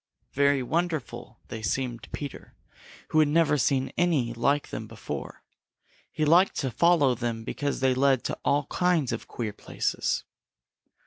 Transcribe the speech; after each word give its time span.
Very 0.33 0.63
wonderful 0.63 1.37
they 1.49 1.61
seemed 1.61 2.01
to 2.01 2.09
Peter, 2.09 2.55
who 3.09 3.19
had 3.19 3.27
never 3.27 3.55
seen 3.55 3.93
any 3.99 4.33
like 4.33 4.69
them 4.69 4.87
before. 4.87 5.43
He 6.11 6.25
liked 6.25 6.55
to 6.61 6.71
follow 6.71 7.13
them 7.13 7.43
because 7.43 7.81
they 7.81 7.93
led 7.93 8.23
to 8.23 8.39
all 8.43 8.65
kinds 8.65 9.11
of 9.11 9.27
queer 9.27 9.53
places. 9.53 10.23